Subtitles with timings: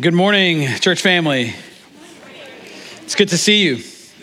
[0.00, 1.54] Good morning, church family.
[3.02, 3.76] It's good to see you.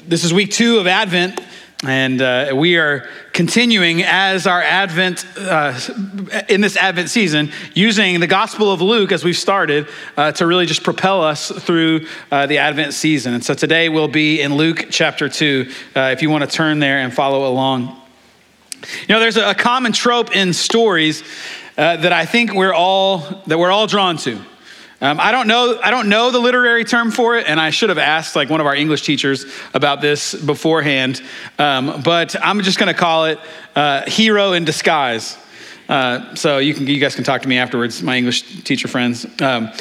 [0.06, 1.40] This is week two of Advent,
[1.86, 5.80] and uh, we are continuing as our Advent, uh,
[6.50, 9.88] in this Advent season, using the Gospel of Luke as we've started
[10.18, 13.34] uh, to really just propel us through uh, the Advent season.
[13.34, 16.80] And so today we'll be in Luke chapter two, uh, if you want to turn
[16.80, 17.98] there and follow along.
[19.08, 21.24] You know, there's a common trope in stories
[21.78, 24.42] uh, that I think we're all that we're all drawn to.
[25.02, 25.80] Um, I don't know.
[25.84, 28.62] I don't know the literary term for it, and I should have asked like one
[28.62, 31.24] of our English teachers about this beforehand.
[31.58, 33.40] Um, but I'm just going to call it
[33.76, 35.38] uh, hero in disguise.
[35.90, 39.26] Uh, so you can you guys can talk to me afterwards, my English teacher friends.
[39.42, 39.72] Um,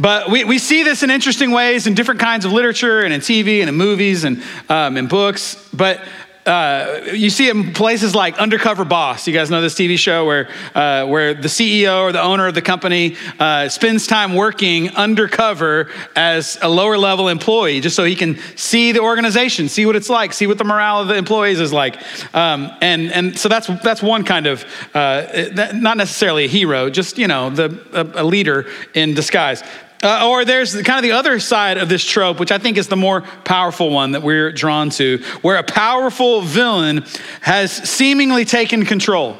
[0.00, 3.20] but we, we see this in interesting ways in different kinds of literature and in
[3.20, 5.68] TV and in movies and um, in books.
[5.72, 6.00] But
[6.46, 9.26] uh, you see it in places like Undercover Boss.
[9.26, 12.54] You guys know this TV show where, uh, where the CEO or the owner of
[12.54, 18.14] the company uh, spends time working undercover as a lower level employee just so he
[18.14, 21.60] can see the organization, see what it's like, see what the morale of the employees
[21.60, 21.96] is like.
[22.34, 27.16] Um, and, and so that's, that's one kind of, uh, not necessarily a hero, just,
[27.16, 29.62] you know, the, a, a leader in disguise.
[30.02, 32.88] Uh, or there's kind of the other side of this trope, which I think is
[32.88, 37.06] the more powerful one that we're drawn to, where a powerful villain
[37.40, 39.38] has seemingly taken control.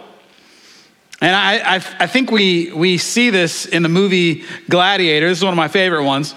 [1.20, 5.28] And I, I, I think we, we see this in the movie Gladiator.
[5.28, 6.34] This is one of my favorite ones.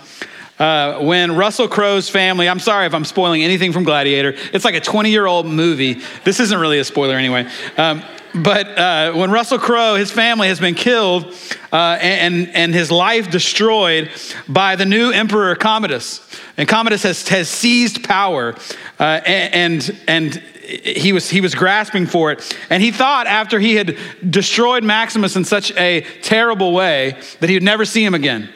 [0.60, 4.76] Uh, when Russell Crowe's family, I'm sorry if I'm spoiling anything from Gladiator, it's like
[4.76, 6.02] a 20 year old movie.
[6.23, 7.48] This isn't really a spoiler anyway.
[7.78, 8.02] Um,
[8.33, 11.33] but uh, when Russell Crowe, his family has been killed
[11.72, 14.09] uh, and, and his life destroyed
[14.47, 16.22] by the new emperor Commodus.
[16.58, 18.55] And Commodus has, has seized power
[19.00, 20.36] uh, and, and
[20.67, 22.58] he was, he was grasping for it.
[22.70, 23.98] And he thought after he had
[24.30, 28.50] destroyed Maximus in such a terrible way that he would never see him again.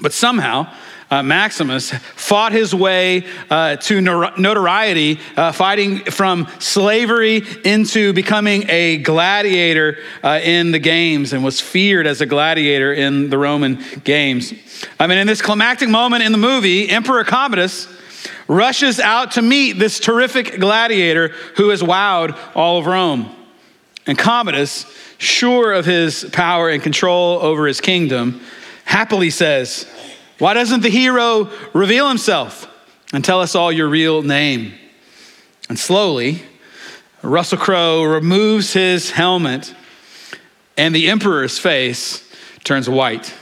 [0.00, 0.72] But somehow,
[1.10, 8.98] uh, Maximus fought his way uh, to notoriety, uh, fighting from slavery into becoming a
[8.98, 14.52] gladiator uh, in the games and was feared as a gladiator in the Roman games.
[15.00, 17.88] I mean, in this climactic moment in the movie, Emperor Commodus
[18.46, 23.34] rushes out to meet this terrific gladiator who has wowed all of Rome.
[24.06, 24.86] And Commodus,
[25.18, 28.40] sure of his power and control over his kingdom,
[28.84, 29.86] happily says,
[30.38, 32.68] why doesn't the hero reveal himself
[33.12, 34.72] and tell us all your real name?
[35.68, 36.42] And slowly,
[37.22, 39.74] Russell Crowe removes his helmet,
[40.76, 42.24] and the emperor's face
[42.62, 43.34] turns white.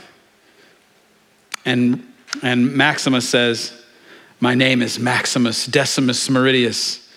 [1.65, 3.85] And, and Maximus says,
[4.39, 7.07] My name is Maximus Decimus Meridius,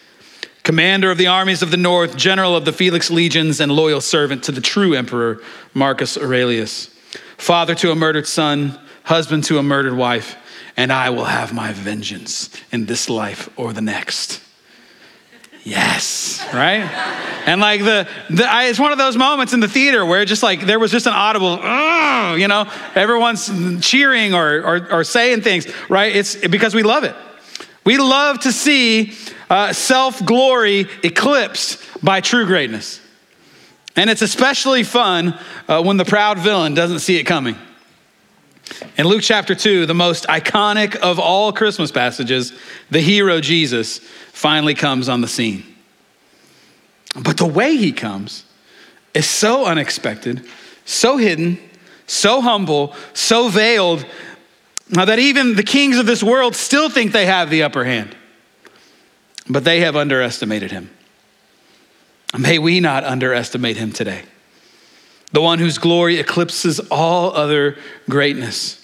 [0.62, 4.44] commander of the armies of the north, general of the Felix legions, and loyal servant
[4.44, 5.40] to the true emperor,
[5.72, 6.88] Marcus Aurelius,
[7.38, 10.36] father to a murdered son husband to a murdered wife,
[10.76, 14.40] and I will have my vengeance in this life or the next.
[15.62, 16.80] Yes, right?
[17.46, 20.42] And like the, the I, it's one of those moments in the theater where just
[20.42, 21.56] like there was just an audible,
[22.38, 26.16] you know, everyone's cheering or, or, or saying things, right?
[26.16, 27.14] It's because we love it.
[27.84, 29.12] We love to see
[29.50, 33.00] uh, self glory eclipsed by true greatness.
[33.96, 35.38] And it's especially fun
[35.68, 37.56] uh, when the proud villain doesn't see it coming.
[38.96, 42.52] In Luke chapter 2, the most iconic of all Christmas passages,
[42.90, 43.98] the hero Jesus
[44.32, 45.64] finally comes on the scene.
[47.16, 48.44] But the way he comes
[49.14, 50.46] is so unexpected,
[50.84, 51.58] so hidden,
[52.06, 54.04] so humble, so veiled
[54.90, 58.16] that even the kings of this world still think they have the upper hand.
[59.48, 60.90] But they have underestimated him.
[62.38, 64.24] May we not underestimate him today
[65.32, 67.76] the one whose glory eclipses all other
[68.08, 68.76] greatness.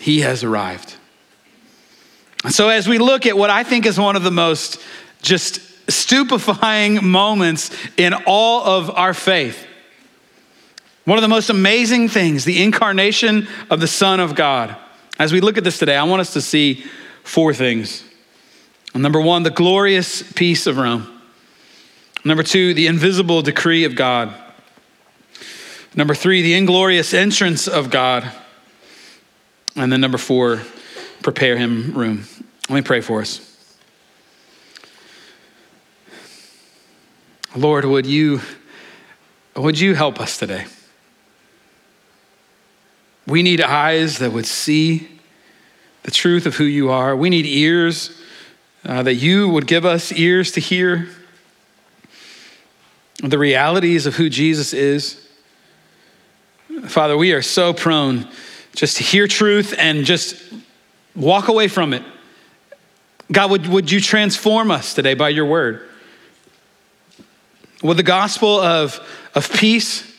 [0.00, 0.96] He has arrived.
[2.50, 4.80] So, as we look at what I think is one of the most
[5.22, 5.60] just
[5.90, 9.66] stupefying moments in all of our faith,
[11.04, 14.76] one of the most amazing things, the incarnation of the Son of God.
[15.18, 16.84] As we look at this today, I want us to see
[17.22, 18.04] four things.
[18.94, 21.08] Number one, the glorious peace of Rome.
[22.24, 24.34] Number two, the invisible decree of God.
[25.94, 28.30] Number three, the inglorious entrance of God.
[29.76, 30.62] And then number four,
[31.22, 32.24] prepare him room.
[32.68, 33.48] Let me pray for us.
[37.54, 38.40] Lord, would you,
[39.54, 40.64] would you help us today?
[43.26, 45.08] We need eyes that would see
[46.04, 47.14] the truth of who you are.
[47.14, 48.18] We need ears
[48.84, 51.08] uh, that you would give us ears to hear
[53.22, 55.28] the realities of who Jesus is.
[56.80, 58.26] Father, we are so prone
[58.74, 60.42] just to hear truth and just
[61.14, 62.02] walk away from it.
[63.30, 65.88] God, would, would you transform us today by your word?
[67.82, 69.00] Would the gospel of,
[69.34, 70.10] of peace,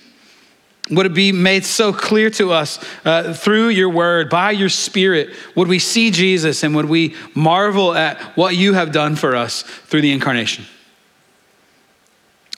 [0.89, 5.29] would it be made so clear to us uh, through your word, by your spirit?
[5.55, 9.61] Would we see Jesus and would we marvel at what you have done for us
[9.61, 10.65] through the incarnation?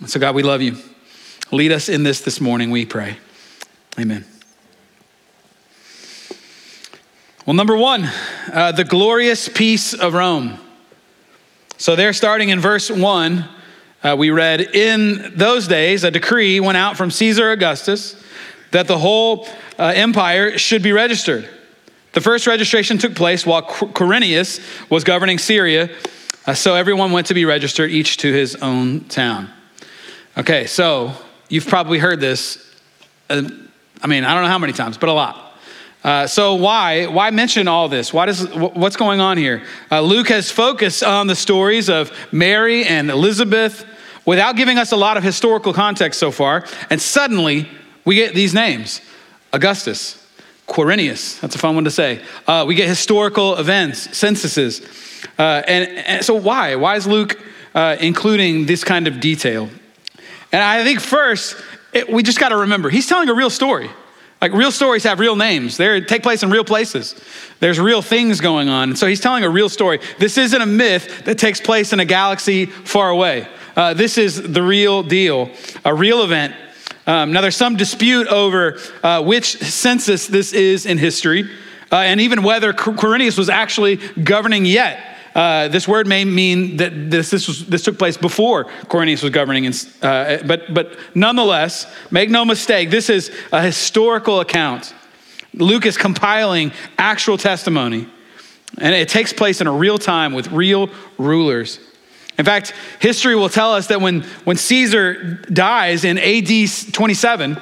[0.05, 0.77] so, God, we love you.
[1.51, 3.17] Lead us in this this morning, we pray.
[3.97, 4.25] Amen.
[7.45, 8.09] Well, number one,
[8.51, 10.59] uh, the glorious peace of Rome.
[11.77, 13.45] So, they're starting in verse one.
[14.03, 18.21] Uh, we read, In those days, a decree went out from Caesar Augustus
[18.71, 19.47] that the whole
[19.79, 21.49] uh, empire should be registered.
[22.13, 24.59] The first registration took place while Quirinius
[24.89, 25.89] was governing Syria,
[26.45, 29.49] uh, so everyone went to be registered, each to his own town.
[30.37, 31.13] Okay, so
[31.49, 32.73] you've probably heard this.
[33.29, 33.49] Uh,
[34.01, 35.45] I mean, I don't know how many times, but a lot.
[36.05, 38.13] Uh, so why why mention all this?
[38.13, 39.63] Why does what's going on here?
[39.89, 43.83] Uh, Luke has focused on the stories of Mary and Elizabeth
[44.23, 47.67] without giving us a lot of historical context so far, and suddenly
[48.05, 49.01] we get these names:
[49.51, 50.23] Augustus,
[50.67, 51.39] Quirinius.
[51.39, 52.21] That's a fun one to say.
[52.45, 54.81] Uh, we get historical events, censuses,
[55.39, 56.75] uh, and, and, so why?
[56.75, 57.39] Why is Luke
[57.73, 59.69] uh, including this kind of detail?
[60.51, 61.57] And I think first
[61.95, 63.89] it, we just got to remember he's telling a real story.
[64.41, 65.77] Like real stories have real names.
[65.77, 67.19] They take place in real places.
[67.61, 68.95] There's real things going on.
[68.95, 69.99] So he's telling a real story.
[70.19, 73.47] This isn't a myth that takes place in a galaxy far away.
[73.75, 75.49] Uh, this is the real deal,
[75.83, 76.53] a real event.
[77.07, 81.49] Um, now, there's some dispute over uh, which census this is in history,
[81.91, 85.14] uh, and even whether Quirinius was actually governing yet.
[85.35, 89.31] Uh, this word may mean that this, this, was, this took place before Quirinius was
[89.31, 94.93] governing, uh, but, but nonetheless, make no mistake, this is a historical account.
[95.53, 98.07] Luke is compiling actual testimony,
[98.79, 101.81] and it takes place in a real time with real rulers.
[102.37, 106.47] In fact, history will tell us that when, when Caesar dies in AD
[106.93, 107.57] 27,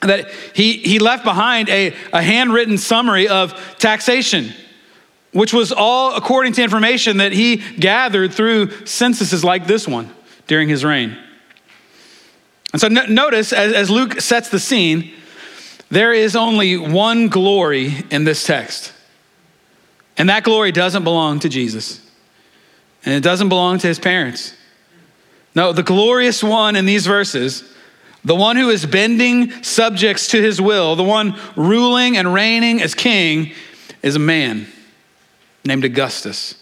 [0.00, 4.54] that he, he left behind a, a handwritten summary of taxation
[5.34, 10.08] which was all according to information that he gathered through censuses like this one
[10.46, 11.18] during his reign.
[12.72, 15.12] And so notice as, as Luke sets the scene,
[15.90, 18.92] there is only one glory in this text.
[20.16, 22.00] And that glory doesn't belong to Jesus.
[23.04, 24.54] And it doesn't belong to his parents.
[25.56, 27.64] No, the glorious one in these verses,
[28.24, 32.94] the one who is bending subjects to his will, the one ruling and reigning as
[32.94, 33.52] king,
[34.00, 34.68] is a man
[35.64, 36.54] named Augustus,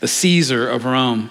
[0.00, 1.30] the Caesar of Rome.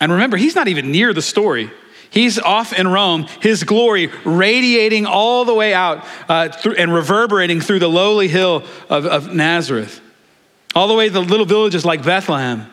[0.00, 1.70] And remember, he's not even near the story.
[2.10, 7.60] He's off in Rome, his glory radiating all the way out uh, through, and reverberating
[7.60, 10.00] through the lowly hill of, of Nazareth,
[10.74, 12.66] all the way to the little villages like Bethlehem.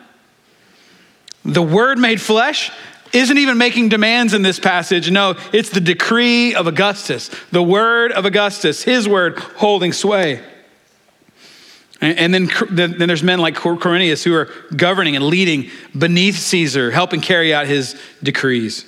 [1.44, 2.72] The Word made flesh
[3.12, 5.10] isn't even making demands in this passage.
[5.10, 10.42] No, it's the decree of Augustus, the word of Augustus, his word holding sway.
[12.00, 17.20] And then, then there's men like Quirinius who are governing and leading beneath Caesar, helping
[17.20, 18.84] carry out his decrees.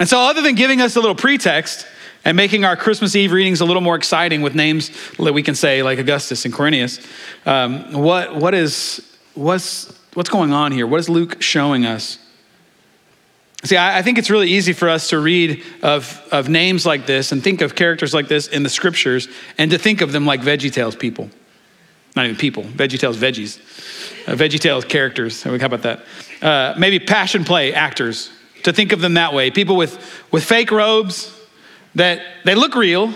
[0.00, 1.86] And so, other than giving us a little pretext
[2.24, 5.54] and making our Christmas Eve readings a little more exciting with names that we can
[5.54, 7.06] say, like Augustus and Quirinius,
[7.46, 10.88] um, what, what is, what's, what's going on here?
[10.88, 12.18] What is Luke showing us?
[13.62, 17.06] See, I, I think it's really easy for us to read of, of names like
[17.06, 20.26] this and think of characters like this in the scriptures and to think of them
[20.26, 21.30] like VeggieTales people.
[22.14, 22.64] Not even people.
[22.64, 23.58] VeggieTales, veggies.
[24.28, 25.42] Uh, VeggieTales characters.
[25.42, 26.04] How about that?
[26.40, 28.30] Uh, maybe passion play actors.
[28.64, 29.50] To think of them that way.
[29.50, 31.36] People with, with fake robes
[31.96, 33.12] that they look real,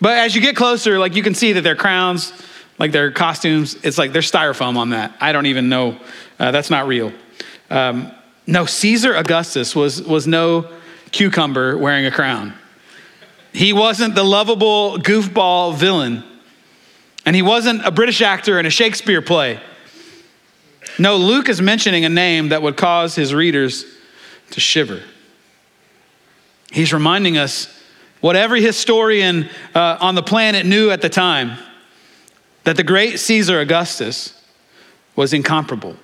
[0.00, 2.32] but as you get closer, like you can see that their crowns,
[2.78, 5.16] like their costumes, it's like there's styrofoam on that.
[5.20, 5.98] I don't even know.
[6.38, 7.12] Uh, that's not real.
[7.70, 8.12] Um,
[8.46, 10.70] no, Caesar Augustus was, was no
[11.10, 12.54] cucumber wearing a crown.
[13.52, 16.22] He wasn't the lovable goofball villain
[17.26, 19.60] and he wasn't a British actor in a Shakespeare play.
[20.98, 23.84] No, Luke is mentioning a name that would cause his readers
[24.50, 25.02] to shiver.
[26.70, 27.68] He's reminding us
[28.20, 31.58] what every historian uh, on the planet knew at the time
[32.64, 34.40] that the great Caesar Augustus
[35.16, 35.96] was incomparable.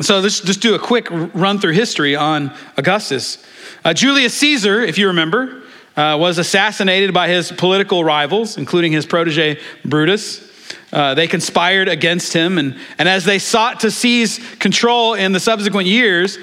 [0.00, 3.42] So let's just do a quick run through history on Augustus.
[3.84, 5.62] Uh, Julius Caesar, if you remember,
[5.96, 10.44] uh, was assassinated by his political rivals, including his protege Brutus.
[10.92, 15.40] Uh, they conspired against him, and, and as they sought to seize control in the
[15.40, 16.38] subsequent years,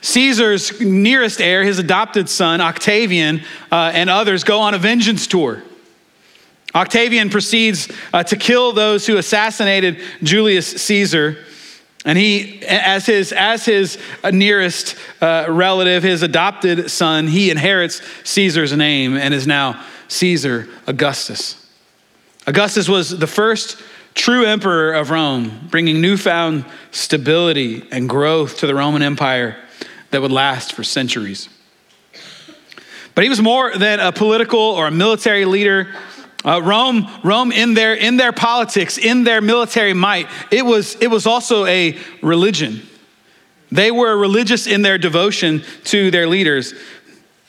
[0.00, 3.40] Caesar's nearest heir, his adopted son, Octavian,
[3.70, 5.62] uh, and others go on a vengeance tour.
[6.74, 11.44] Octavian proceeds uh, to kill those who assassinated Julius Caesar.
[12.04, 13.98] And he, as his, as his
[14.32, 21.66] nearest uh, relative, his adopted son, he inherits Caesar's name and is now Caesar Augustus.
[22.46, 23.82] Augustus was the first
[24.14, 29.56] true emperor of Rome, bringing newfound stability and growth to the Roman Empire
[30.10, 31.48] that would last for centuries.
[33.14, 35.94] But he was more than a political or a military leader.
[36.44, 41.08] Uh, Rome, Rome in their, in their politics, in their military might, it was, it
[41.08, 42.82] was also a religion.
[43.72, 46.74] They were religious in their devotion to their leaders.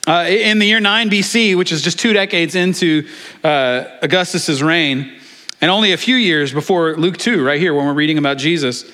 [0.07, 3.07] Uh, in the year 9 BC, which is just two decades into
[3.43, 5.19] uh, Augustus's reign,
[5.61, 8.89] and only a few years before Luke 2, right here, when we're reading about Jesus,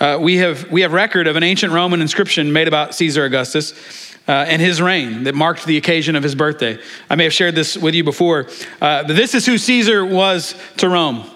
[0.00, 4.09] uh, we, have, we have record of an ancient Roman inscription made about Caesar Augustus
[4.28, 6.78] uh, and his reign that marked the occasion of his birthday.
[7.08, 8.46] I may have shared this with you before.
[8.80, 11.28] Uh, but this is who Caesar was to Rome.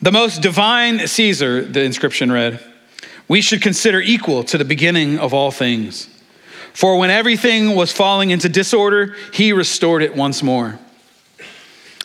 [0.00, 2.60] The most divine Caesar, the inscription read,
[3.26, 6.08] we should consider equal to the beginning of all things.
[6.72, 10.78] For when everything was falling into disorder, he restored it once more.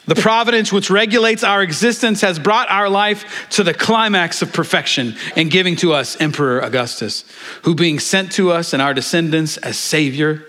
[0.06, 5.16] The providence which regulates our existence has brought our life to the climax of perfection
[5.38, 7.24] in giving to us Emperor Augustus,
[7.62, 10.46] who, being sent to us and our descendants as Savior,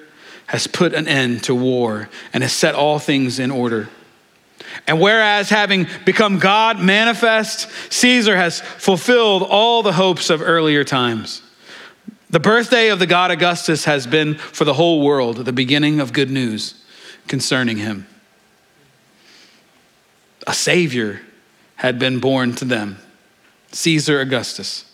[0.46, 3.88] has put an end to war and has set all things in order.
[4.88, 11.42] And whereas having become God manifest, Caesar has fulfilled all the hopes of earlier times.
[12.28, 16.12] The birthday of the God Augustus has been for the whole world the beginning of
[16.12, 16.74] good news
[17.28, 18.08] concerning him
[20.46, 21.20] a Savior
[21.76, 22.98] had been born to them
[23.72, 24.84] Caesar Augustus.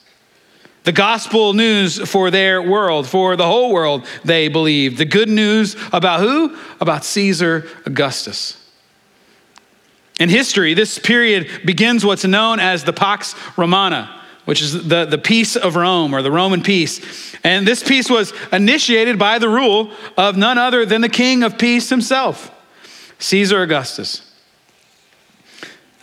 [0.85, 4.97] The gospel news for their world, for the whole world, they believed.
[4.97, 6.57] The good news about who?
[6.81, 8.57] About Caesar Augustus.
[10.19, 15.19] In history, this period begins what's known as the Pax Romana, which is the, the
[15.19, 17.37] peace of Rome or the Roman peace.
[17.45, 21.59] And this peace was initiated by the rule of none other than the king of
[21.59, 22.51] peace himself,
[23.19, 24.30] Caesar Augustus.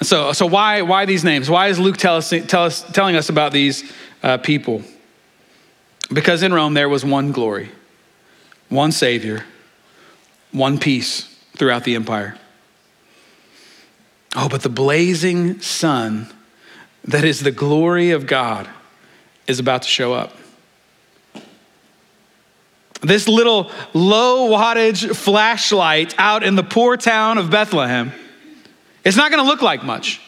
[0.01, 1.49] So, so why, why these names?
[1.49, 4.83] Why is Luke tell us, tell us, telling us about these uh, people?
[6.13, 7.71] Because in Rome there was one glory,
[8.69, 9.43] one Savior,
[10.51, 11.23] one peace
[11.55, 12.37] throughout the empire.
[14.35, 16.27] Oh, but the blazing sun
[17.05, 18.69] that is the glory of God
[19.47, 20.33] is about to show up.
[23.01, 28.11] This little low wattage flashlight out in the poor town of Bethlehem
[29.07, 30.19] it's not going to look like much.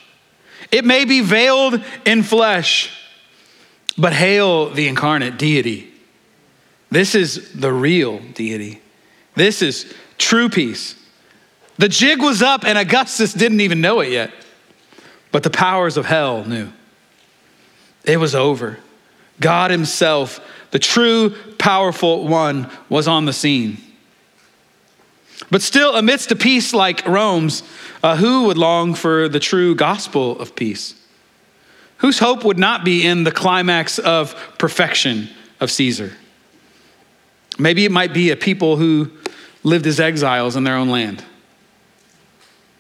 [0.72, 2.90] It may be veiled in flesh,
[3.98, 5.92] but hail the incarnate deity.
[6.90, 8.82] This is the real deity.
[9.36, 10.96] This is true peace.
[11.78, 14.32] The jig was up, and Augustus didn't even know it yet,
[15.34, 16.70] but the powers of hell knew.
[18.06, 18.80] It was over.
[19.42, 20.40] God Himself,
[20.72, 23.78] the true, powerful one, was on the scene.
[25.52, 27.64] But still, amidst a peace like Rome's,
[28.04, 30.96] uh, who would long for the true gospel of peace?
[31.98, 35.30] Whose hope would not be in the climax of perfection
[35.60, 36.14] of Caesar?
[37.58, 39.12] Maybe it might be a people who
[39.64, 41.24] lived as exiles in their own land,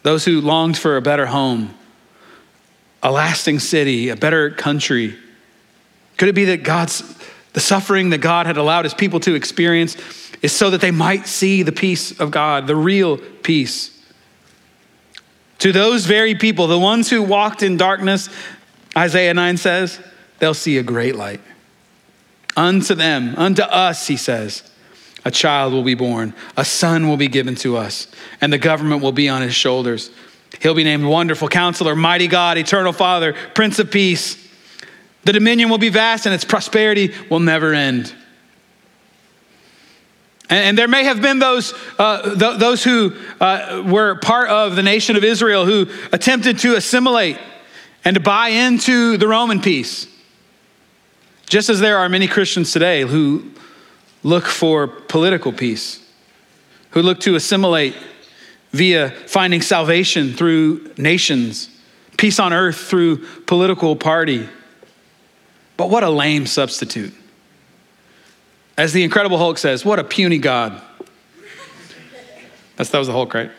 [0.03, 1.73] those who longed for a better home,
[3.03, 5.17] a lasting city, a better country.
[6.17, 7.03] Could it be that God's
[7.53, 9.97] the suffering that God had allowed his people to experience
[10.41, 13.95] is so that they might see the peace of God, the real peace.
[15.59, 18.29] To those very people, the ones who walked in darkness,
[18.97, 19.99] Isaiah 9 says,
[20.39, 21.41] they'll see a great light.
[22.55, 24.63] Unto them, unto us, he says,
[25.25, 28.07] a child will be born, a son will be given to us,
[28.39, 30.11] and the government will be on his shoulders.
[30.61, 34.37] He'll be named Wonderful Counselor, Mighty God, Eternal Father, Prince of Peace.
[35.25, 38.13] The dominion will be vast and its prosperity will never end.
[40.49, 44.81] And, there may have been those, uh, th- those who uh, were part of the
[44.81, 47.37] nation of Israel who attempted to assimilate
[48.03, 50.07] and to buy into the Roman peace.
[51.47, 53.51] Just as there are many Christians today who
[54.23, 56.03] look for political peace,
[56.91, 57.95] who look to assimilate
[58.71, 61.69] via finding salvation through nations,
[62.17, 64.47] peace on earth through political party.
[65.77, 67.13] But what a lame substitute.
[68.79, 70.81] As the Incredible Hulk says, what a puny God.
[72.77, 73.51] That's, that was the Hulk, right?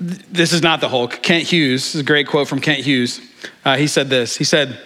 [0.00, 1.20] This is not the Hulk.
[1.20, 3.20] Kent Hughes, this is a great quote from Kent Hughes.
[3.62, 4.80] Uh, he said this He said,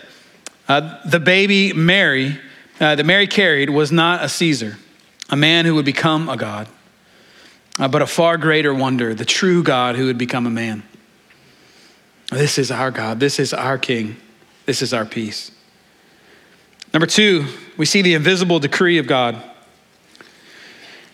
[0.66, 2.36] uh, The baby Mary
[2.80, 4.76] uh, that Mary carried was not a Caesar,
[5.30, 6.66] a man who would become a God,
[7.78, 10.82] uh, but a far greater wonder, the true God who would become a man.
[12.32, 13.20] This is our God.
[13.20, 14.16] This is our King.
[14.66, 15.52] This is our peace.
[16.94, 17.46] Number two,
[17.76, 19.42] we see the invisible decree of God.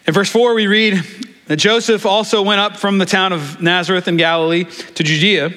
[0.07, 1.03] In verse 4, we read
[1.47, 5.55] that Joseph also went up from the town of Nazareth in Galilee to Judea,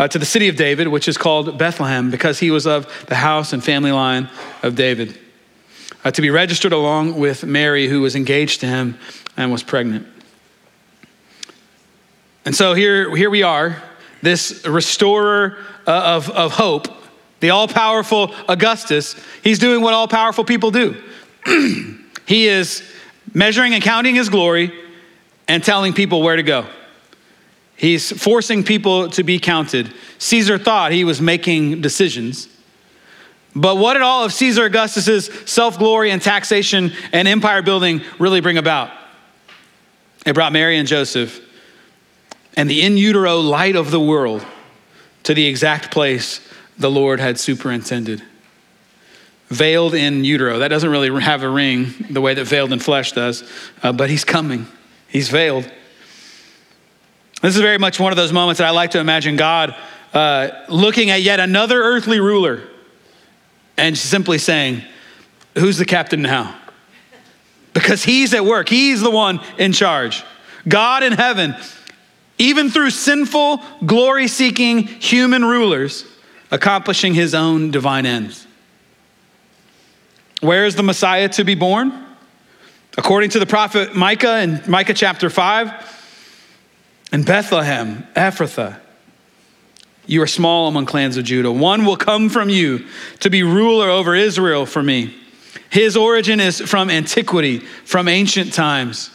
[0.00, 3.14] uh, to the city of David, which is called Bethlehem, because he was of the
[3.14, 4.28] house and family line
[4.64, 5.16] of David,
[6.04, 8.98] uh, to be registered along with Mary, who was engaged to him
[9.36, 10.08] and was pregnant.
[12.44, 13.80] And so here, here we are,
[14.22, 17.01] this restorer uh, of, of hope
[17.42, 20.94] the all powerful Augustus, he's doing what all powerful people do.
[22.24, 22.88] he is
[23.34, 24.72] measuring and counting his glory
[25.48, 26.64] and telling people where to go.
[27.74, 29.92] He's forcing people to be counted.
[30.18, 32.46] Caesar thought he was making decisions.
[33.56, 38.40] But what did all of Caesar Augustus's self glory and taxation and empire building really
[38.40, 38.88] bring about?
[40.24, 41.40] It brought Mary and Joseph
[42.56, 44.46] and the in utero light of the world
[45.24, 46.40] to the exact place
[46.78, 48.22] the Lord had superintended.
[49.48, 50.58] Veiled in utero.
[50.58, 53.44] That doesn't really have a ring the way that veiled in flesh does,
[53.82, 54.66] uh, but he's coming.
[55.08, 55.70] He's veiled.
[57.42, 59.74] This is very much one of those moments that I like to imagine God
[60.14, 62.62] uh, looking at yet another earthly ruler
[63.76, 64.82] and simply saying,
[65.58, 66.58] Who's the captain now?
[67.74, 70.22] Because he's at work, he's the one in charge.
[70.68, 71.56] God in heaven,
[72.38, 76.06] even through sinful, glory seeking human rulers,
[76.52, 78.46] accomplishing his own divine ends.
[80.40, 82.06] Where is the Messiah to be born?
[82.96, 86.00] According to the prophet Micah in Micah chapter 5,
[87.12, 88.78] in Bethlehem, Ephrathah,
[90.06, 91.50] you are small among clans of Judah.
[91.50, 92.86] One will come from you
[93.20, 95.16] to be ruler over Israel for me.
[95.70, 99.10] His origin is from antiquity, from ancient times.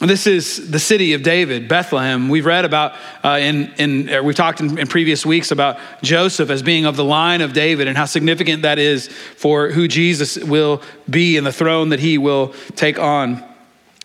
[0.00, 2.30] This is the city of David, Bethlehem.
[2.30, 6.48] We've read about, uh, in, in, uh, we've talked in, in, previous weeks about Joseph
[6.48, 10.38] as being of the line of David and how significant that is for who Jesus
[10.38, 13.44] will be and the throne that he will take on.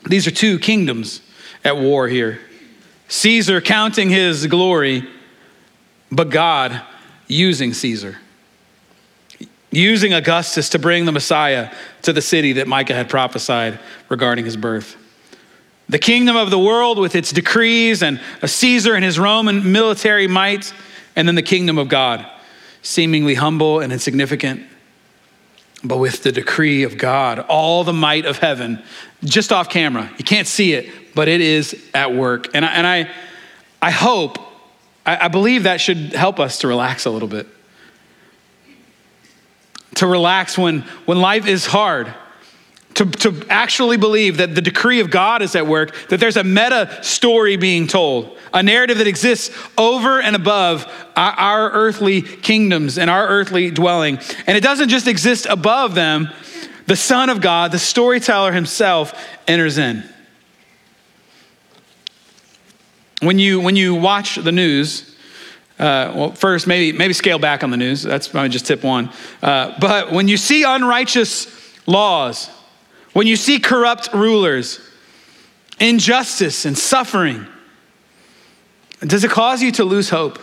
[0.03, 1.21] These are two kingdoms
[1.63, 2.41] at war here
[3.07, 5.07] Caesar counting his glory,
[6.11, 6.81] but God
[7.27, 8.17] using Caesar,
[9.71, 13.79] using Augustus to bring the Messiah to the city that Micah had prophesied
[14.09, 14.97] regarding his birth.
[15.87, 20.27] The kingdom of the world with its decrees and a Caesar and his Roman military
[20.27, 20.73] might,
[21.15, 22.25] and then the kingdom of God,
[22.81, 24.63] seemingly humble and insignificant,
[25.83, 28.81] but with the decree of God, all the might of heaven,
[29.23, 30.09] just off camera.
[30.17, 32.47] You can't see it, but it is at work.
[32.55, 33.11] And I, and I,
[33.81, 34.39] I hope,
[35.05, 37.47] I, I believe that should help us to relax a little bit.
[39.95, 42.11] To relax when, when life is hard
[42.95, 46.43] to, to actually believe that the decree of God is at work, that there's a
[46.43, 52.97] meta story being told, a narrative that exists over and above our, our earthly kingdoms
[52.97, 54.17] and our earthly dwelling.
[54.47, 56.29] And it doesn't just exist above them,
[56.87, 59.13] the Son of God, the storyteller himself,
[59.47, 60.03] enters in.
[63.21, 65.15] When you, when you watch the news,
[65.79, 68.03] uh, well, first, maybe, maybe scale back on the news.
[68.03, 69.11] That's probably just tip one.
[69.41, 71.47] Uh, but when you see unrighteous
[71.87, 72.49] laws,
[73.15, 74.81] when you see corrupt rulers,
[75.79, 77.47] injustice, and suffering,
[78.99, 80.37] does it cause you to lose hope?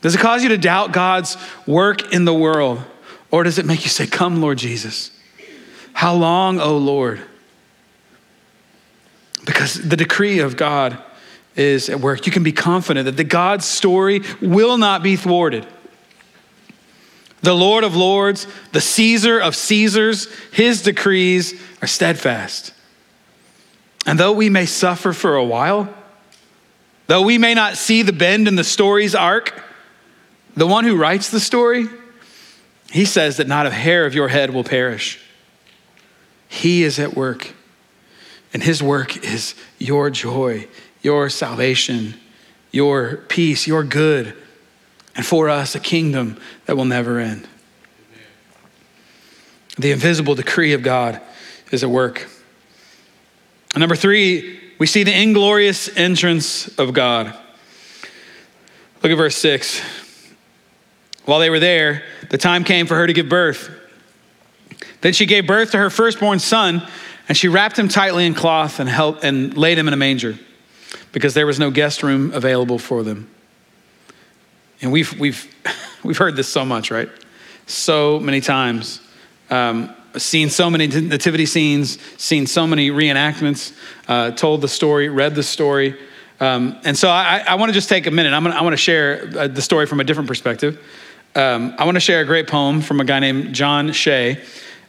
[0.00, 1.36] Does it cause you to doubt God's
[1.68, 2.82] work in the world?
[3.30, 5.12] Or does it make you say, Come, Lord Jesus?
[5.92, 7.20] How long, O Lord?
[9.44, 10.98] Because the decree of God
[11.54, 12.26] is at work.
[12.26, 15.64] You can be confident that the God's story will not be thwarted
[17.46, 22.74] the Lord of Lords, the Caesar of Caesars, his decrees are steadfast.
[24.04, 25.88] And though we may suffer for a while,
[27.06, 29.62] though we may not see the bend in the story's arc,
[30.56, 31.86] the one who writes the story,
[32.90, 35.20] he says that not a hair of your head will perish.
[36.48, 37.54] He is at work,
[38.52, 40.66] and his work is your joy,
[41.00, 42.14] your salvation,
[42.72, 44.34] your peace, your good
[45.16, 47.48] and for us a kingdom that will never end.
[49.78, 51.20] The invisible decree of God
[51.70, 52.28] is at work.
[53.74, 57.26] And number three, we see the inglorious entrance of God.
[59.02, 59.80] Look at verse six.
[61.24, 63.70] While they were there, the time came for her to give birth.
[65.00, 66.86] Then she gave birth to her firstborn son,
[67.28, 70.38] and she wrapped him tightly in cloth and, held, and laid him in a manger
[71.12, 73.28] because there was no guest room available for them.
[74.82, 75.52] And we've, we've
[76.06, 77.08] We've heard this so much, right?
[77.66, 79.00] So many times.
[79.50, 83.76] Um, seen so many nativity scenes, seen so many reenactments,
[84.08, 85.98] uh, told the story, read the story.
[86.38, 88.32] Um, and so I, I want to just take a minute.
[88.32, 90.80] I'm gonna, I want to share uh, the story from a different perspective.
[91.34, 94.40] Um, I want to share a great poem from a guy named John Shea.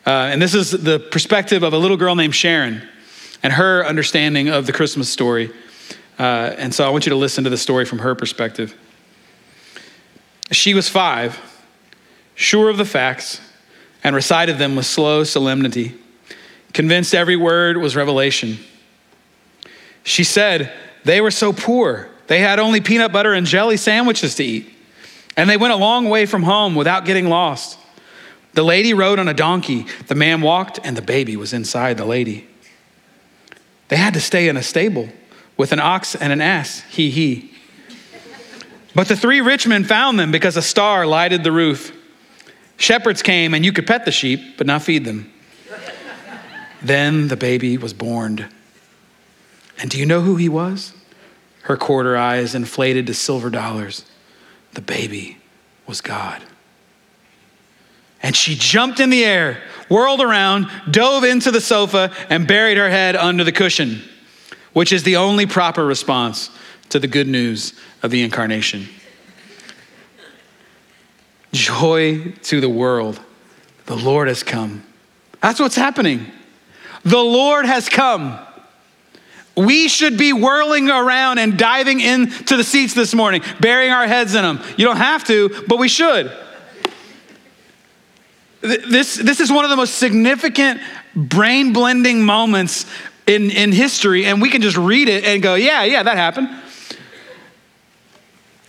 [0.06, 2.88] Uh, and this is the perspective of a little girl named Sharon
[3.44, 5.52] and her understanding of the Christmas story.
[6.20, 8.76] Uh, and so I want you to listen to the story from her perspective.
[10.52, 11.40] She was five,
[12.36, 13.42] sure of the facts,
[14.04, 15.96] and recited them with slow solemnity,
[16.74, 18.58] convinced every word was revelation.
[20.04, 20.72] She said,
[21.04, 24.74] They were so poor, they had only peanut butter and jelly sandwiches to eat,
[25.36, 27.78] and they went a long way from home without getting lost.
[28.54, 32.06] The lady rode on a donkey, the man walked, and the baby was inside the
[32.06, 32.48] lady.
[33.90, 35.10] They had to stay in a stable
[35.58, 37.54] with an ox and an ass, he, he.
[38.98, 41.96] But the three rich men found them because a star lighted the roof.
[42.78, 45.32] Shepherds came, and you could pet the sheep, but not feed them.
[46.82, 48.50] then the baby was born.
[49.78, 50.94] And do you know who he was?
[51.62, 54.04] Her quarter eyes inflated to silver dollars.
[54.74, 55.38] The baby
[55.86, 56.42] was God.
[58.24, 62.90] And she jumped in the air, whirled around, dove into the sofa, and buried her
[62.90, 64.02] head under the cushion,
[64.74, 66.50] which is the only proper response
[66.90, 67.74] to the good news
[68.04, 68.88] of the incarnation.
[71.54, 73.20] Joy to the world.
[73.86, 74.84] The Lord has come.
[75.42, 76.26] That's what's happening.
[77.04, 78.38] The Lord has come.
[79.56, 84.36] We should be whirling around and diving into the seats this morning, burying our heads
[84.36, 84.62] in them.
[84.78, 86.32] You don't have to, but we should.
[88.62, 90.82] This, this is one of the most significant
[91.16, 92.86] brain blending moments
[93.26, 96.50] in, in history, and we can just read it and go, yeah, yeah, that happened.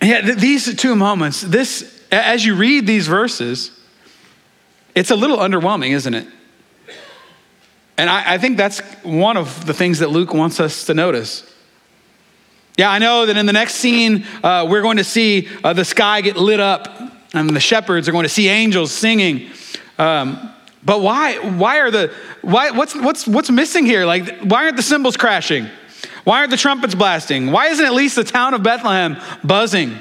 [0.03, 3.71] Yeah, th- these two moments, this, as you read these verses,
[4.95, 6.27] it's a little underwhelming, isn't it?
[7.97, 11.45] And I, I think that's one of the things that Luke wants us to notice.
[12.77, 15.85] Yeah, I know that in the next scene, uh, we're going to see uh, the
[15.85, 16.89] sky get lit up,
[17.35, 19.51] and the shepherds are going to see angels singing.
[19.99, 21.39] Um, but why?
[21.39, 22.71] Why are the why?
[22.71, 24.07] What's what's what's missing here?
[24.07, 25.69] Like, why aren't the cymbals crashing?
[26.29, 27.53] Why aren't the trumpets blasting?
[27.53, 29.97] Why isn't at least the town of Bethlehem buzzing?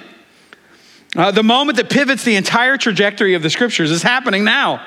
[1.16, 4.86] Uh, the moment that pivots the entire trajectory of the scriptures is happening now,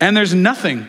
[0.00, 0.88] and there's nothing.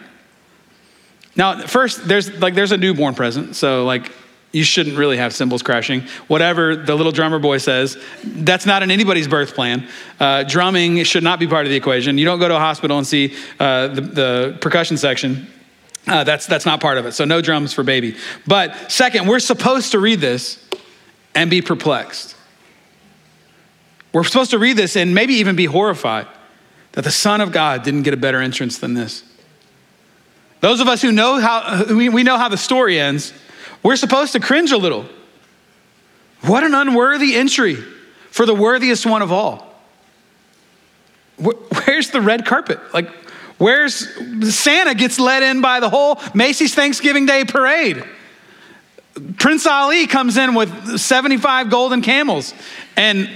[1.35, 4.11] Now, first, there's like there's a newborn present, so like
[4.51, 6.01] you shouldn't really have cymbals crashing.
[6.27, 9.87] Whatever the little drummer boy says, that's not in anybody's birth plan.
[10.19, 12.17] Uh, drumming should not be part of the equation.
[12.17, 15.45] You don't go to a hospital and see uh, the, the percussion section
[16.07, 17.13] uh, that's, that's not part of it.
[17.13, 18.15] So, no drums for baby.
[18.45, 20.63] But second, we're supposed to read this
[21.35, 22.35] and be perplexed.
[24.13, 26.27] We're supposed to read this and maybe even be horrified
[26.93, 29.23] that the Son of God didn't get a better entrance than this.
[30.61, 33.31] Those of us who know how, we know how the story ends,
[33.83, 35.05] we're supposed to cringe a little.
[36.41, 37.75] What an unworthy entry
[38.31, 39.75] for the worthiest one of all.
[41.37, 42.79] Where's the red carpet?
[42.93, 43.09] Like,
[43.57, 48.03] Where's Santa gets let in by the whole Macy's Thanksgiving Day parade?
[49.37, 52.53] Prince Ali comes in with 75 golden camels
[52.95, 53.27] and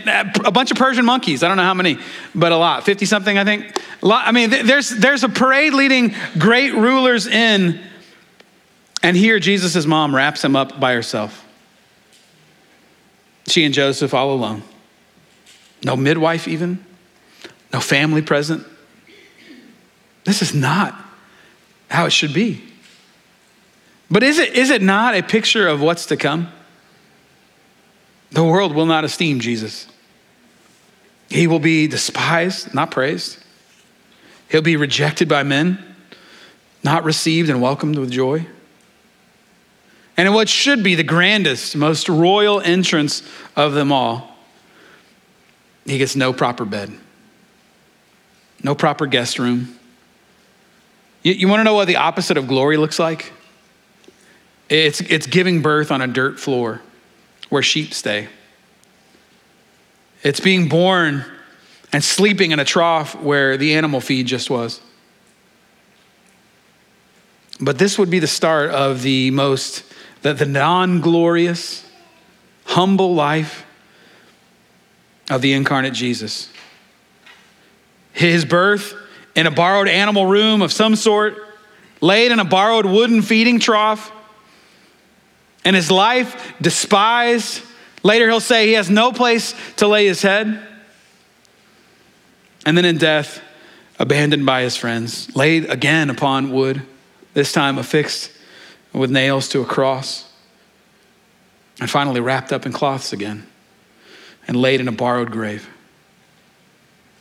[0.43, 1.43] a bunch of Persian monkeys.
[1.43, 1.97] I don't know how many,
[2.35, 3.79] but a lot, 50 something, I think.
[4.01, 7.79] Lot, I mean, there's, there's a parade leading great rulers in,
[9.01, 11.47] and here Jesus' mom wraps him up by herself.
[13.47, 14.63] She and Joseph all alone.
[15.83, 16.83] No midwife, even,
[17.73, 18.65] no family present.
[20.23, 20.95] This is not
[21.89, 22.63] how it should be.
[24.09, 26.51] But is it, is it not a picture of what's to come?
[28.31, 29.87] The world will not esteem Jesus.
[31.29, 33.37] He will be despised, not praised.
[34.49, 35.79] He'll be rejected by men,
[36.83, 38.45] not received and welcomed with joy.
[40.17, 43.23] And in what should be the grandest, most royal entrance
[43.55, 44.37] of them all,
[45.85, 46.91] he gets no proper bed,
[48.61, 49.79] no proper guest room,
[51.23, 53.31] you, you want to know what the opposite of glory looks like?
[54.69, 56.81] It's, it's giving birth on a dirt floor
[57.49, 58.29] where sheep stay.
[60.23, 61.25] It's being born
[61.91, 64.79] and sleeping in a trough where the animal feed just was.
[67.59, 69.83] But this would be the start of the most,
[70.21, 71.85] the, the non glorious,
[72.65, 73.65] humble life
[75.29, 76.49] of the incarnate Jesus.
[78.13, 78.95] His birth
[79.35, 81.35] in a borrowed animal room of some sort,
[82.01, 84.11] laid in a borrowed wooden feeding trough,
[85.63, 87.61] and his life despised.
[88.03, 90.67] Later, he'll say he has no place to lay his head.
[92.65, 93.41] And then in death,
[93.99, 96.81] abandoned by his friends, laid again upon wood,
[97.33, 98.31] this time affixed
[98.93, 100.31] with nails to a cross,
[101.79, 103.47] and finally wrapped up in cloths again
[104.47, 105.69] and laid in a borrowed grave.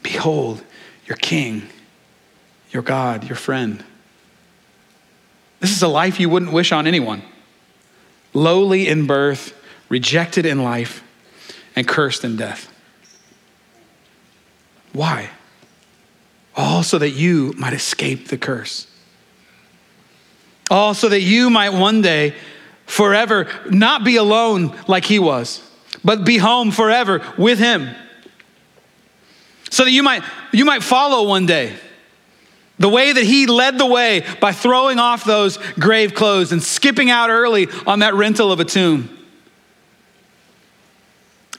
[0.02, 0.62] Behold,
[1.06, 1.68] your king,
[2.70, 3.84] your God, your friend.
[5.60, 7.22] This is a life you wouldn't wish on anyone.
[8.32, 9.54] Lowly in birth,
[9.88, 11.02] rejected in life,
[11.76, 12.72] and cursed in death.
[14.92, 15.30] Why?
[16.56, 18.86] All so that you might escape the curse.
[20.70, 22.34] All so that you might one day
[22.86, 25.62] forever not be alone like he was,
[26.04, 27.88] but be home forever with him.
[29.70, 31.76] So that you might, you might follow one day
[32.80, 37.10] the way that he led the way by throwing off those grave clothes and skipping
[37.10, 39.16] out early on that rental of a tomb.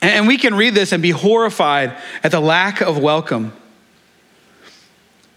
[0.02, 3.54] And we can read this and be horrified at the lack of welcome.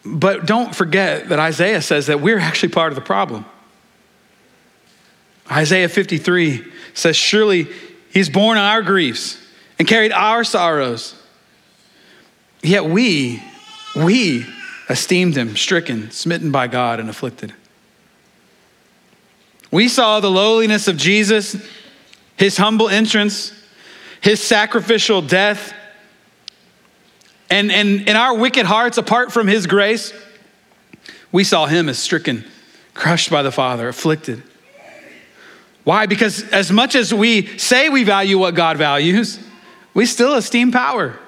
[0.06, 3.44] But don't forget that Isaiah says that we're actually part of the problem.
[5.50, 7.68] Isaiah 53 says, Surely
[8.10, 9.38] he's borne our griefs
[9.78, 11.14] and carried our sorrows.
[12.62, 13.42] Yet we,
[13.94, 14.46] we
[14.88, 17.52] esteemed him stricken, smitten by God, and afflicted.
[19.70, 21.56] We saw the lowliness of Jesus,
[22.36, 23.52] his humble entrance,
[24.20, 25.74] his sacrificial death,
[27.50, 30.12] and, and in our wicked hearts, apart from his grace,
[31.30, 32.44] we saw him as stricken,
[32.94, 34.42] crushed by the Father, afflicted.
[35.84, 36.06] Why?
[36.06, 39.38] Because as much as we say we value what God values,
[39.92, 41.18] we still esteem power.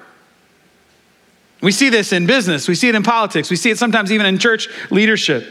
[1.61, 4.25] We see this in business, we see it in politics, we see it sometimes even
[4.25, 5.45] in church leadership.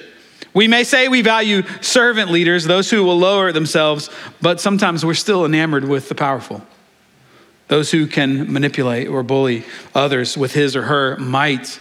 [0.54, 4.08] We may say we value servant leaders, those who will lower themselves,
[4.40, 6.62] but sometimes we're still enamored with the powerful,
[7.68, 9.64] those who can manipulate or bully
[9.94, 11.78] others with his or her might.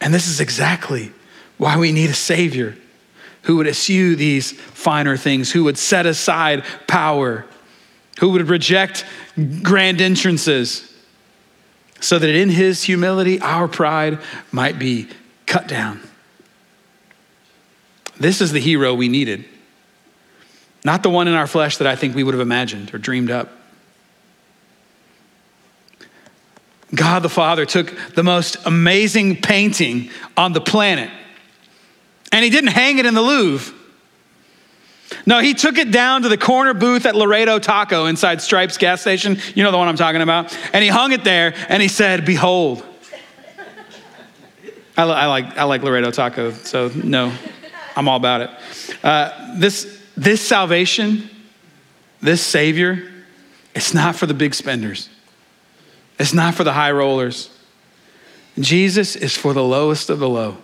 [0.00, 1.12] And this is exactly
[1.56, 2.76] why we need a Savior
[3.42, 7.46] who would eschew these finer things, who would set aside power,
[8.18, 9.06] who would reject
[9.62, 10.89] grand entrances
[12.00, 14.18] so that in his humility, our pride
[14.50, 15.08] might be
[15.46, 16.00] cut down.
[18.18, 19.44] This is the hero we needed,
[20.84, 23.30] not the one in our flesh that I think we would have imagined or dreamed
[23.30, 23.50] up.
[26.94, 31.10] God the Father took the most amazing painting on the planet
[32.32, 33.74] and he didn't hang it in the Louvre.
[35.30, 39.00] No, he took it down to the corner booth at Laredo Taco inside Stripes gas
[39.00, 39.38] station.
[39.54, 40.58] You know the one I'm talking about.
[40.72, 42.84] And he hung it there and he said, Behold.
[44.96, 47.32] I, I like, I like Laredo Taco, so no,
[47.94, 48.50] I'm all about it.
[49.04, 51.30] Uh, this, this salvation,
[52.20, 53.08] this Savior,
[53.72, 55.08] it's not for the big spenders,
[56.18, 57.56] it's not for the high rollers.
[58.58, 60.56] Jesus is for the lowest of the low.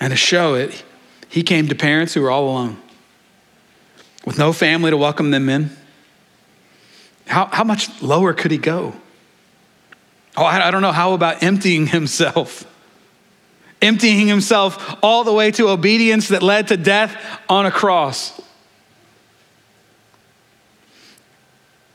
[0.00, 0.82] And to show it,
[1.28, 2.81] he came to parents who were all alone
[4.24, 5.70] with no family to welcome them in.
[7.26, 8.94] How, how much lower could he go?
[10.36, 10.92] Oh, I, I don't know.
[10.92, 12.66] How about emptying himself?
[13.80, 17.16] Emptying himself all the way to obedience that led to death
[17.48, 18.40] on a cross.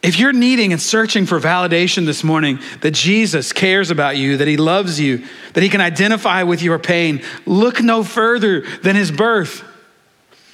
[0.04, 4.48] If you're needing and searching for validation this morning that Jesus cares about you, that
[4.48, 9.12] he loves you, that he can identify with your pain, look no further than his
[9.12, 9.64] birth.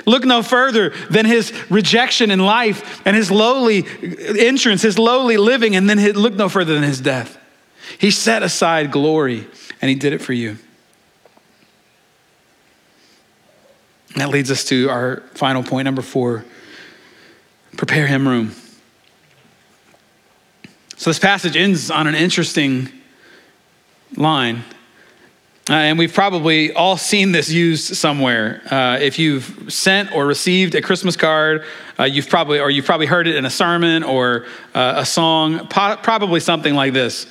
[0.06, 3.86] Look no further than his rejection in life and his lowly
[4.40, 7.38] entrance, his lowly living, and then look no further than his death.
[7.98, 9.48] He set aside glory
[9.82, 10.58] and he did it for you.
[14.16, 16.46] that leads us to our final point, number four
[17.78, 18.54] prepare him room.
[20.96, 22.90] So this passage ends on an interesting
[24.16, 24.64] line.
[25.70, 28.62] Uh, and we've probably all seen this used somewhere.
[28.70, 31.64] Uh, if you've sent or received a Christmas card,
[31.98, 34.46] uh, you've probably, or you've probably heard it in a sermon or
[34.76, 37.28] uh, a song, po- probably something like this.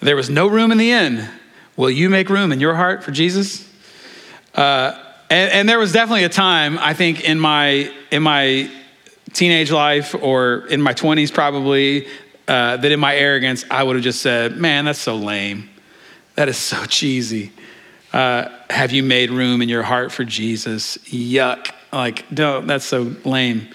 [0.00, 1.28] There was no room in the inn.
[1.76, 3.68] Will you make room in your heart for Jesus?
[4.52, 8.68] Uh, and, and there was definitely a time, I think, in my in my
[9.32, 12.08] teenage life or in my 20s probably,
[12.48, 15.69] uh, that in my arrogance, I would have just said, Man, that's so lame.
[16.34, 17.52] That is so cheesy.
[18.12, 20.98] Uh, have you made room in your heart for Jesus?
[20.98, 21.70] Yuck.
[21.92, 23.68] Like, no, that's so lame.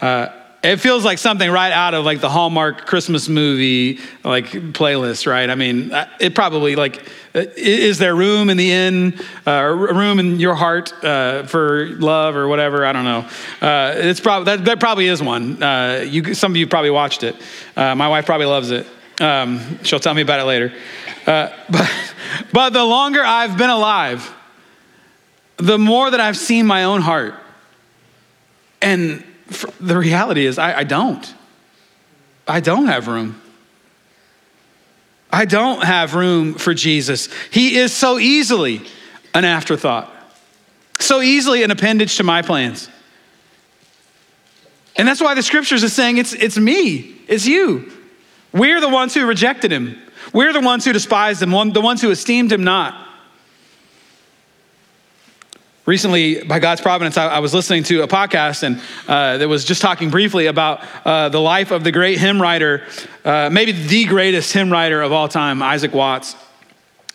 [0.00, 0.28] Uh,
[0.62, 5.50] it feels like something right out of like the Hallmark Christmas movie like playlist, right?
[5.50, 7.02] I mean, uh, it probably like
[7.34, 12.46] is there room in the inn, uh, room in your heart uh, for love or
[12.46, 12.84] whatever?
[12.84, 13.28] I don't know.
[13.60, 15.62] Uh, it's probably that, that, probably is one.
[15.62, 17.34] Uh, you, some of you probably watched it.
[17.74, 18.86] Uh, my wife probably loves it.
[19.22, 20.72] Um, she'll tell me about it later.
[21.26, 21.90] Uh, but,
[22.52, 24.34] but the longer I've been alive,
[25.58, 27.34] the more that I've seen my own heart.
[28.80, 29.22] And
[29.80, 31.34] the reality is, I, I don't.
[32.48, 33.40] I don't have room.
[35.30, 37.28] I don't have room for Jesus.
[37.50, 38.82] He is so easily
[39.34, 40.12] an afterthought,
[40.98, 42.88] so easily an appendage to my plans.
[44.96, 47.90] And that's why the scriptures are saying it's, it's me, it's you.
[48.52, 50.00] We're the ones who rejected him.
[50.32, 53.08] We're the ones who despised him, the ones who esteemed him not.
[55.84, 59.64] Recently, by God's providence, I, I was listening to a podcast and uh, that was
[59.64, 62.86] just talking briefly about uh, the life of the great hymn writer,
[63.24, 66.36] uh, maybe the greatest hymn writer of all time, Isaac Watts.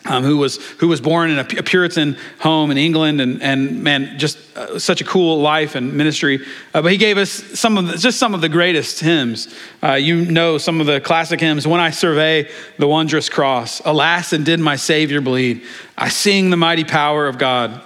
[0.09, 4.17] Um, who was who was born in a, Puritan home in England and and man
[4.17, 6.39] just uh, such a cool life and ministry.
[6.73, 9.53] Uh, but he gave us some of the, just some of the greatest hymns.
[9.83, 11.67] Uh, you know some of the classic hymns.
[11.67, 15.63] When I survey the wondrous cross, alas, and did my Savior bleed?
[15.97, 17.81] I sing the mighty power of God.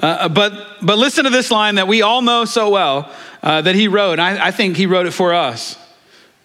[0.00, 3.74] Uh, but, but listen to this line that we all know so well uh, that
[3.74, 4.20] he wrote.
[4.20, 5.76] I, I, think he wrote it for us,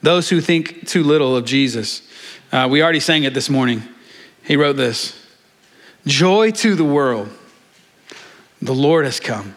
[0.02, 2.02] those who think too little of Jesus.
[2.52, 3.84] Uh, we already sang it this morning.
[4.44, 5.20] He wrote this
[6.06, 7.30] Joy to the world,
[8.62, 9.56] the Lord has come.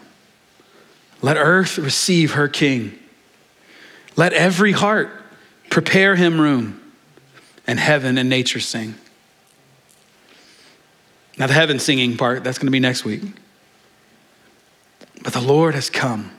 [1.21, 2.97] Let earth receive her King.
[4.15, 5.09] Let every heart
[5.69, 6.81] prepare him room,
[7.65, 8.95] and heaven and nature sing.
[11.37, 13.21] Now, the heaven singing part, that's going to be next week.
[15.21, 16.31] But the Lord has come.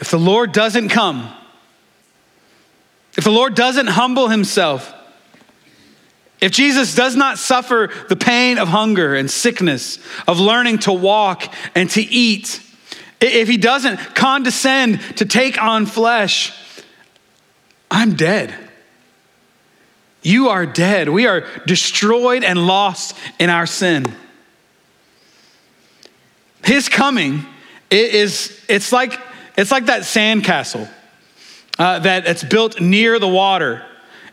[0.00, 1.32] If the Lord doesn't come,
[3.16, 4.92] if the Lord doesn't humble himself,
[6.40, 11.52] if Jesus does not suffer the pain of hunger and sickness, of learning to walk
[11.74, 12.62] and to eat,
[13.20, 16.52] if he doesn't condescend to take on flesh,
[17.90, 18.54] I'm dead.
[20.22, 21.08] You are dead.
[21.08, 24.04] We are destroyed and lost in our sin.
[26.64, 27.44] His coming
[27.90, 29.18] is, it's like,
[29.56, 30.88] it's like that sandcastle
[31.78, 33.84] uh, that it's built near the water.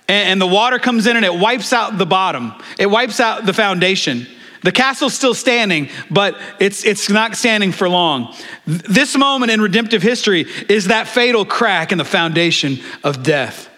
[0.07, 3.53] And, the water comes in and it wipes out the bottom, it wipes out the
[3.53, 4.27] foundation.
[4.63, 8.33] The castle's still standing, but it's, it's not standing for long.
[8.65, 13.69] This moment in redemptive history is that fatal crack in the foundation of death.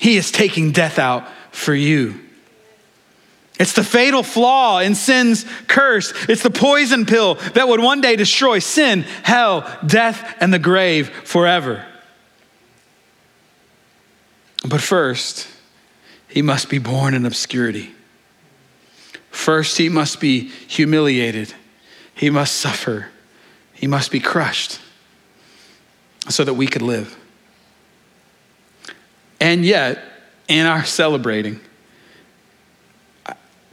[0.00, 2.18] He is taking death out for you.
[3.60, 6.12] It's the fatal flaw in sin's curse.
[6.28, 11.08] It's the poison pill that would one day destroy sin, hell, death, and the grave
[11.08, 11.84] forever.
[14.64, 15.46] But first,
[16.26, 17.94] he must be born in obscurity.
[19.30, 21.52] First, he must be humiliated.
[22.14, 23.08] He must suffer.
[23.74, 24.80] He must be crushed
[26.28, 27.18] so that we could live.
[29.40, 30.02] And yet,
[30.48, 31.60] in our celebrating,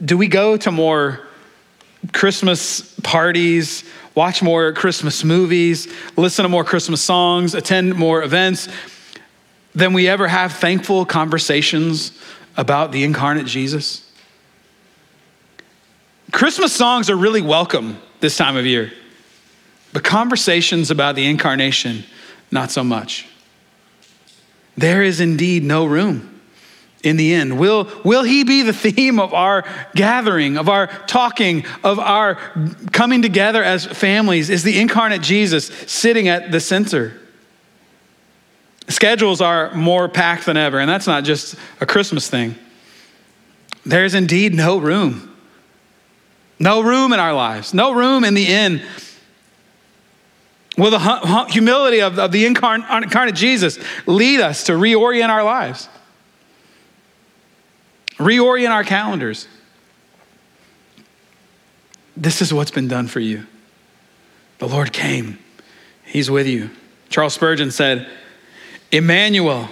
[0.04, 1.20] do we go to more
[2.12, 8.68] Christmas parties, watch more Christmas movies, listen to more Christmas songs, attend more events
[9.74, 12.12] than we ever have thankful conversations
[12.56, 14.10] about the incarnate Jesus?
[16.30, 18.92] Christmas songs are really welcome this time of year,
[19.92, 22.04] but conversations about the incarnation,
[22.50, 23.26] not so much.
[24.76, 26.32] There is indeed no room
[27.02, 27.58] in the end?
[27.58, 32.36] Will, will he be the theme of our gathering, of our talking, of our
[32.92, 34.50] coming together as families?
[34.50, 37.18] Is the incarnate Jesus sitting at the center?
[38.92, 42.54] Schedules are more packed than ever, and that's not just a Christmas thing.
[43.84, 45.34] There's indeed no room.
[46.58, 48.82] No room in our lives, no room in the inn.
[50.78, 55.88] Will the humility of, of the incarnate Jesus lead us to reorient our lives?
[58.22, 59.48] reorient our calendars.
[62.16, 63.46] This is what's been done for you.
[64.58, 65.38] The Lord came,
[66.04, 66.70] He's with you.
[67.08, 68.08] Charles Spurgeon said,
[68.92, 69.68] Emmanuel,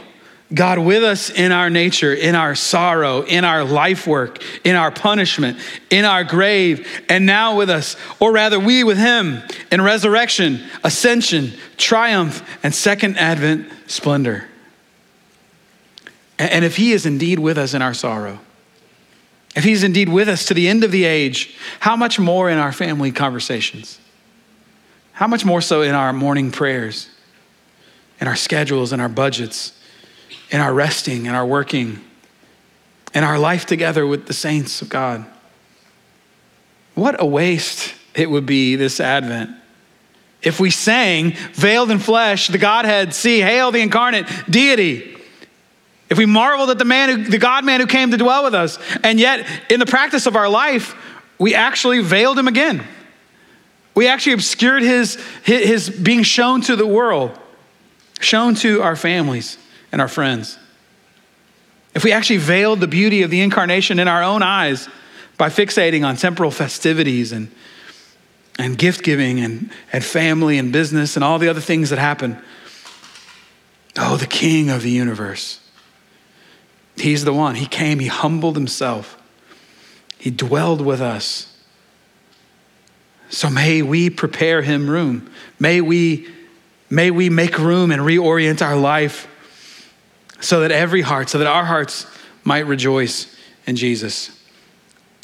[0.52, 4.90] God with us in our nature, in our sorrow, in our life work, in our
[4.90, 5.58] punishment,
[5.90, 11.52] in our grave, and now with us, or rather, we with Him in resurrection, ascension,
[11.76, 14.48] triumph, and second advent splendor.
[16.38, 18.40] And if He is indeed with us in our sorrow,
[19.54, 22.58] if He's indeed with us to the end of the age, how much more in
[22.58, 24.00] our family conversations?
[25.12, 27.08] How much more so in our morning prayers,
[28.20, 29.72] in our schedules, in our budgets,
[30.50, 32.00] in our resting, in our working,
[33.14, 35.24] in our life together with the saints of God?
[36.94, 39.50] What a waste it would be this Advent
[40.42, 45.16] if we sang, veiled in flesh, the Godhead, see, hail the incarnate deity.
[46.08, 48.54] If we marveled at the man, who, the God man who came to dwell with
[48.54, 50.94] us, and yet in the practice of our life,
[51.38, 52.84] we actually veiled him again.
[53.94, 57.38] We actually obscured his, his, his being shown to the world,
[58.20, 59.58] shown to our families
[59.90, 60.58] and our friends.
[61.94, 64.88] If we actually veiled the beauty of the incarnation in our own eyes
[65.36, 67.50] by fixating on temporal festivities and,
[68.58, 72.38] and gift giving and, and family and business and all the other things that happen,
[73.98, 75.60] oh, the king of the universe.
[76.96, 77.54] He's the one.
[77.54, 79.20] He came, he humbled himself,
[80.18, 81.46] he dwelled with us.
[83.30, 85.30] So may we prepare him room.
[85.58, 86.28] May we,
[86.90, 89.28] may we make room and reorient our life
[90.40, 92.06] so that every heart, so that our hearts
[92.44, 93.36] might rejoice
[93.66, 94.36] in Jesus.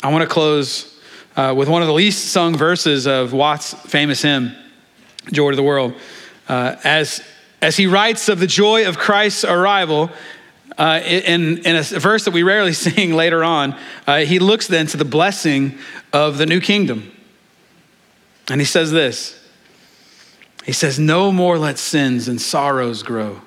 [0.02, 0.98] I want to close
[1.36, 4.52] uh, with one of the least sung verses of Watts' famous hymn,
[5.32, 5.94] Joy to the World.
[6.48, 7.22] Uh, as,
[7.60, 10.10] as he writes of the joy of Christ's arrival,
[10.78, 14.86] uh, in, in a verse that we rarely sing later on, uh, he looks then
[14.86, 15.78] to the blessing
[16.12, 17.10] of the new kingdom.
[18.48, 19.40] And he says this
[20.66, 23.40] He says, No more let sins and sorrows grow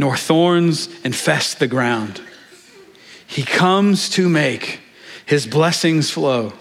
[0.00, 2.22] nor thorns infest the ground.
[3.26, 4.80] He comes to make
[5.26, 6.54] his blessings flow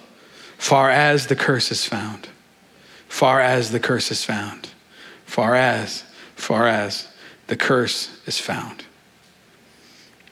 [0.58, 2.28] far as the curse is found.
[3.08, 4.70] Far as the curse is found.
[5.26, 6.04] Far as,
[6.36, 7.08] far as
[7.48, 8.84] the curse is found.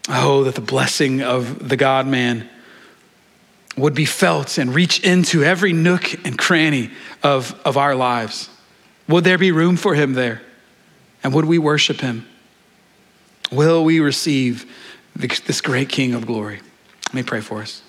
[0.09, 2.49] Oh, that the blessing of the God man
[3.77, 6.91] would be felt and reach into every nook and cranny
[7.23, 8.49] of, of our lives.
[9.07, 10.41] Would there be room for him there?
[11.23, 12.27] And would we worship him?
[13.51, 14.69] Will we receive
[15.15, 16.61] this great King of glory?
[17.07, 17.81] Let me pray for us.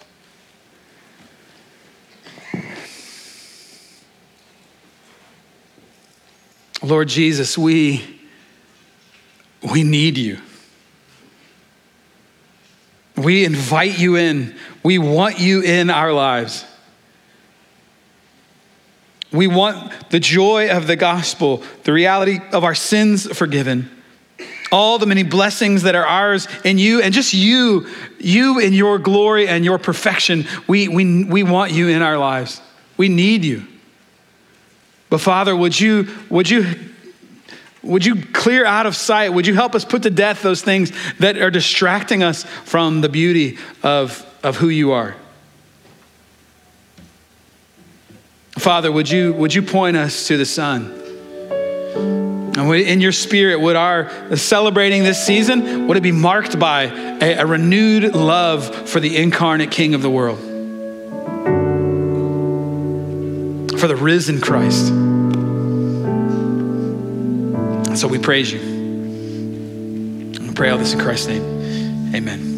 [6.82, 8.20] Lord Jesus, we,
[9.72, 10.38] we need you.
[13.16, 14.54] We invite you in.
[14.84, 16.64] We want you in our lives.
[19.30, 23.90] We want the joy of the gospel, the reality of our sins forgiven
[24.70, 28.98] all the many blessings that are ours in you and just you, you in your
[28.98, 30.46] glory and your perfection.
[30.66, 32.60] We, we, we want you in our lives.
[32.96, 33.66] We need you.
[35.10, 36.66] But Father, would you, would you,
[37.82, 39.32] would you clear out of sight?
[39.32, 43.08] Would you help us put to death those things that are distracting us from the
[43.08, 45.16] beauty of, of who you are?
[48.58, 50.94] Father, would you, would you point us to the Son?
[52.58, 57.38] And in your spirit, would our celebrating this season, would it be marked by a,
[57.38, 60.38] a renewed love for the incarnate King of the world?
[63.78, 64.88] For the risen Christ.
[67.96, 68.58] So we praise you.
[70.40, 72.14] We pray all this in Christ's name.
[72.14, 72.57] Amen.